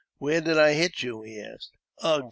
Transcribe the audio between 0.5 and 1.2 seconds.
I hit